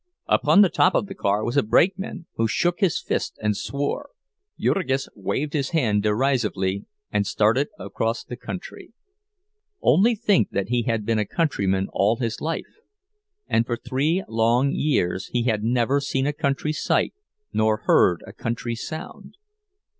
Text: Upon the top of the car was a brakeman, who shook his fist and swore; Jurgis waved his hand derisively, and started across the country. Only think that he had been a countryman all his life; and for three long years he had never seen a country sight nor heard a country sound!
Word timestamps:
Upon 0.25 0.61
the 0.63 0.69
top 0.69 0.95
of 0.95 1.05
the 1.05 1.13
car 1.13 1.43
was 1.45 1.57
a 1.57 1.61
brakeman, 1.61 2.25
who 2.33 2.47
shook 2.47 2.79
his 2.79 2.99
fist 2.99 3.37
and 3.39 3.55
swore; 3.55 4.09
Jurgis 4.59 5.07
waved 5.15 5.53
his 5.53 5.69
hand 5.77 6.01
derisively, 6.01 6.85
and 7.11 7.27
started 7.27 7.67
across 7.77 8.23
the 8.23 8.35
country. 8.35 8.93
Only 9.79 10.15
think 10.15 10.49
that 10.49 10.69
he 10.69 10.81
had 10.81 11.05
been 11.05 11.19
a 11.19 11.25
countryman 11.25 11.87
all 11.93 12.15
his 12.15 12.41
life; 12.41 12.79
and 13.45 13.63
for 13.63 13.77
three 13.77 14.23
long 14.27 14.71
years 14.71 15.27
he 15.27 15.43
had 15.43 15.63
never 15.63 15.99
seen 16.01 16.25
a 16.25 16.33
country 16.33 16.73
sight 16.73 17.13
nor 17.53 17.83
heard 17.85 18.23
a 18.25 18.33
country 18.33 18.73
sound! 18.73 19.35